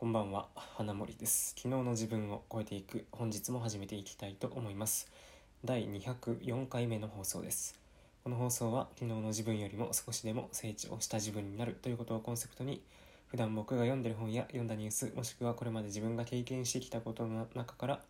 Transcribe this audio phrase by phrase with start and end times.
[0.00, 1.50] こんばんは花森です。
[1.58, 5.12] 昨日の自分を超えていく本日も始めていきたいと思います。
[5.62, 7.78] 第204回目の放送です。
[8.24, 12.80] この放送は昨日の自分よりも少しでも成長した自分になるということをコンセプトに
[13.26, 18.00] 普段僕が読んでる本や読んだニュースもしくはこれまで自分が経験してきたことの中から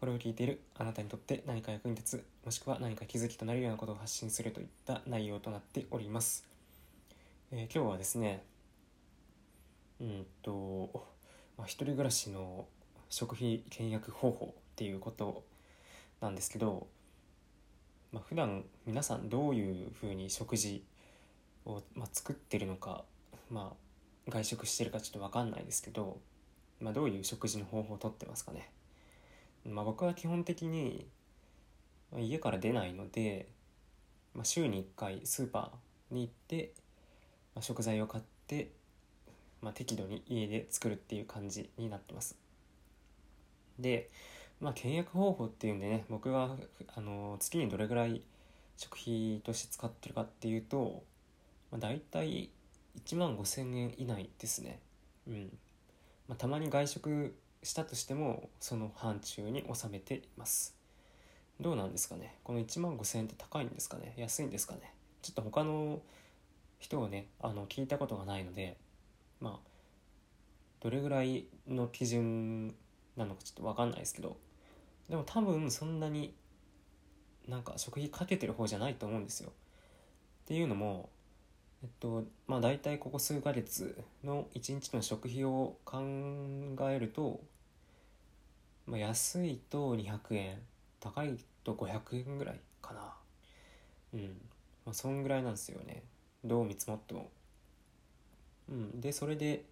[0.00, 6.44] これを聞いているあなたにとって何か役に立つもしくは何か気づきとなるようなことを発信するといった内容となっております、
[7.52, 8.42] えー、今日はですね
[10.00, 11.04] うんと、
[11.60, 12.64] まあ、一人暮らしの
[13.10, 15.44] 食費倹約方法っていうこと
[16.22, 16.86] なんですけど、
[18.12, 20.82] まあ、普段皆さんどういうふうに食事
[21.66, 23.04] を、まあ、作ってるのか、
[23.50, 26.18] まあ、外食してるかちょっと分かんないですけど、
[26.80, 28.70] まあ、どういう食事の方法をとってますかね。
[29.66, 31.06] まあ、僕は基本的に
[32.16, 33.50] 家から出ないので、
[34.34, 36.72] まあ、週に1回スーパーに行って、
[37.54, 38.70] まあ、食材を買って
[39.62, 42.36] まあ、適度に家で作るっていう感じになってます。
[43.78, 44.10] で
[44.60, 46.56] まあ倹約方法っていうんでね僕が
[46.94, 48.22] あの月にどれぐらい
[48.76, 51.02] 食費として使ってるかっていうと、
[51.70, 52.50] まあ、大体
[53.04, 54.80] 1万5000円以内ですね。
[55.28, 55.58] うん。
[56.28, 60.74] まあ、たまに外食したとしてもその範疇に収めています。
[61.60, 62.36] どうなんですかね？
[62.42, 64.14] この1万5000円って高いんですかね？
[64.16, 64.94] 安いんですかね？
[65.22, 66.00] ちょっと他の
[66.78, 68.78] 人をねあの聞いたことがないので
[69.40, 69.70] まあ
[70.80, 72.74] どれぐらいの基準
[73.16, 74.36] なのかちょっと分かんないですけど
[75.08, 76.34] でも多分そんなに
[77.48, 79.50] なんか食費かけてる方じゃないと思うんですよ。
[79.50, 79.52] っ
[80.46, 81.10] ていうのも
[81.82, 85.98] えっとまあ大体ここ数ヶ月の1日の食費を考
[86.90, 87.40] えると、
[88.86, 90.58] まあ、安いと200円
[91.00, 93.14] 高いと500円ぐらいかな。
[94.14, 94.22] うん。
[94.84, 96.02] まあそんぐらいなんですよね。
[96.44, 97.30] どう見積もっても。
[98.70, 99.64] うん、でそれで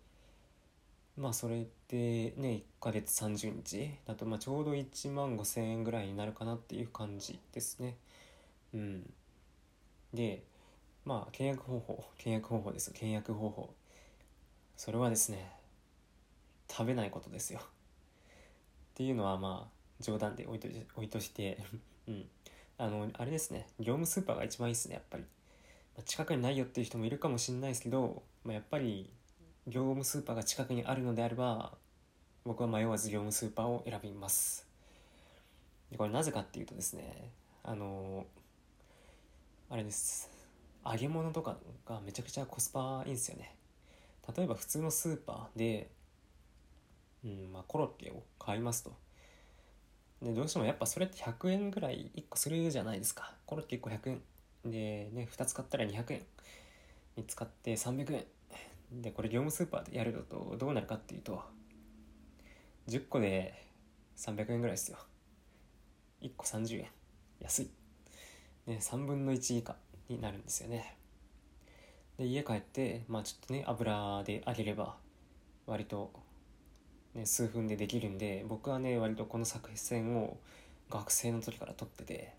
[1.17, 7.97] まあそれでね1ヶ月30日だとまあちょうど1万5,000円ぐらいになるかなっていう感じですね。
[8.75, 9.11] うん、
[10.13, 10.43] で
[11.05, 13.71] まあ契約方法契約方法です契約方法
[14.77, 15.51] それはですね
[16.71, 17.61] 食べないことですよ。
[17.61, 17.63] っ
[18.95, 21.59] ていうのはまあ冗談で置いと置いとして
[22.07, 22.29] うん
[22.79, 25.25] あのあれですね業務スーパーが一番いいですねやっぱり。
[26.05, 29.11] 近くにないよっていう人もいるかもしれないですけど、まあ、やっぱり
[29.67, 31.73] 業務スーパーが近くにあるのであれば
[32.45, 34.67] 僕は迷わず業務スーパーを選びます。
[35.91, 37.31] でこれなぜかっていうとですね
[37.63, 38.27] あの
[39.71, 40.31] あれです。
[40.85, 41.57] 揚げ物とか
[41.87, 43.55] がめちゃくちゃコスパいいんですよね。
[44.35, 45.91] 例えば普通のスーパーで、
[47.25, 48.93] うんまあ、コロッケを買いますと。
[50.23, 53.35] でどうしてもやっぱそれって100円ぐらい1個するじゃないですか。
[53.45, 54.23] コロッケ1個100円
[54.71, 56.23] でね2つ買ったら200円。
[57.19, 58.25] に使って300円。
[59.03, 61.43] でこれ業務スーパーでやるのとどうなるかっていうと
[62.89, 63.53] 10個で
[64.17, 64.99] 300円ぐらいですよ。
[66.23, 66.87] 1個30円。
[67.41, 67.71] 安い、
[68.67, 69.77] ね、3分の1以下
[70.09, 70.97] になるんですよね。
[72.17, 74.97] で家帰ってまあちょっとね油で揚げれば
[75.67, 76.13] 割と、
[77.15, 80.39] ね、数分でできるんで僕はね割とこの作戦を
[80.89, 82.39] 学生の時から取ってて。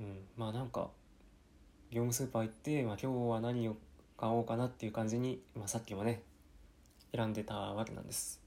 [0.00, 0.90] うんまあなんか
[1.92, 3.76] 業務スーパー行って、まあ、今日は何を
[4.16, 6.22] 買おうかなっていう感じに、まあ、さっきもね
[7.14, 8.40] 選んでたわけなんです、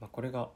[0.00, 0.48] まあ、これが、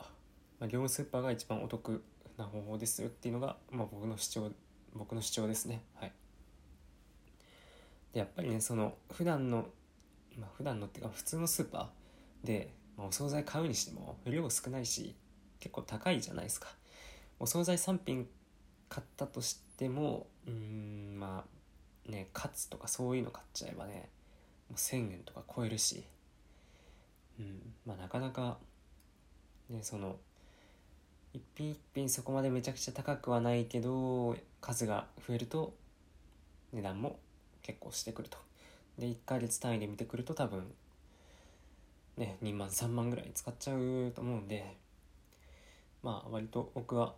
[0.59, 2.03] まあ、業務スーパーが一番お得
[2.37, 4.51] な方法ですよっていうのが、まあ、僕の主張
[4.93, 5.83] 僕の主張ですね。
[5.95, 6.13] はい。
[8.13, 9.67] でやっぱりねその普段の
[10.37, 15.15] まあ普段のっていうか普通のスーパーで、まあ、お惣菜買うにしても量少ないし
[15.61, 16.69] 結構高いじゃないですか。
[17.39, 18.27] お惣菜3品
[18.89, 21.56] 買ったとしてもうんまあ
[22.09, 24.09] ねカツとかそういうの買っちゃえばね
[24.69, 26.05] もう1,000円とか超えるし。
[27.39, 28.59] うんまあなかなか
[29.69, 30.17] ねその
[31.33, 35.75] 一品一品そこまでめちゃくちゃ高くはないけど数が増えると
[36.73, 37.19] 値段も
[37.63, 38.39] 結構してくると。
[38.99, 40.73] で1ヶ月単位で見てくると多分
[42.17, 44.75] ね2万3万ぐらい使っちゃうと思うんで
[46.03, 47.15] まあ割と僕は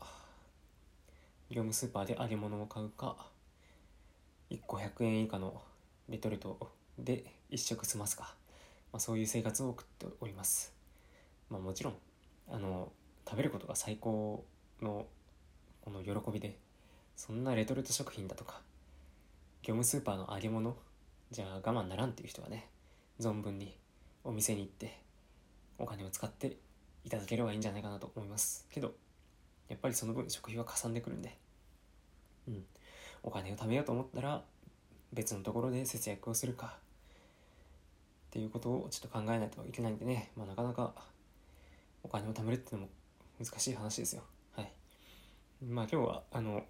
[1.51, 3.31] 業務スーパーで揚げ物を買うか
[4.51, 5.61] 1個100円以下の
[6.09, 6.59] レトルト
[6.99, 8.35] で1食済ますか、
[8.93, 10.73] まあ、そういう生活を送っております、
[11.51, 11.95] まあ、もちろん
[12.51, 12.93] あの
[13.29, 14.45] 食べることが最高
[14.81, 15.07] の
[15.83, 16.57] この喜びで
[17.17, 18.61] そんなレトルト食品だとか
[19.63, 20.77] 業務スーパーの揚げ物
[21.31, 22.69] じゃあ我慢ならんっていう人はね
[23.21, 23.77] 存分に
[24.25, 24.99] お店に行って
[25.79, 26.57] お金を使って
[27.05, 28.67] いただければいいんじゃないかなと思います。
[28.71, 28.93] けど
[29.69, 31.37] やっぱりその分食費はかさんでくるんで、
[32.49, 32.65] うん、
[33.23, 34.43] お金を貯めようと思ったら
[35.13, 36.77] 別のところで節約をするか。
[38.29, 40.93] っていうことをちょっと考えないといけないんでね、まあ、なかなか
[42.03, 42.89] お金を貯めるっていうのも
[43.43, 44.23] 難しい話ですよ。
[44.55, 44.73] はい。
[45.67, 46.63] まあ今日はあの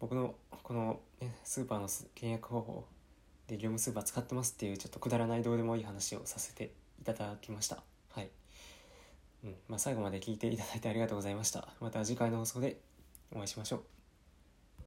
[0.00, 2.84] 僕のこの、ね、スーパーの契約方法
[3.46, 7.82] で業務スーパー使ってますっていうちょっとくだらないどうでもいい話をさせていただきました。
[8.10, 8.30] はい、
[9.44, 9.54] うん。
[9.68, 11.68] まあ、最後まで聞いていただいてありがとうございました。
[11.80, 12.80] また次回の放送で
[13.32, 14.03] お会いしましょう。